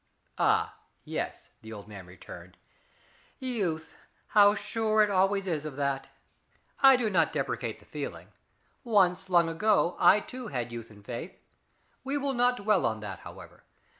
[0.39, 2.57] "Ah, yes," the old man returned.
[3.37, 3.95] "Youth
[4.29, 6.09] how sure it always is of that.
[6.79, 8.29] I do not deprecate the feeling.
[8.83, 11.35] Once, long ago, I, too, had youth and faith.
[12.03, 13.63] We will not dwell on that, however.